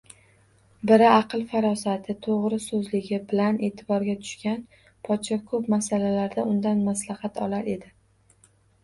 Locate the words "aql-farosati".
1.09-2.15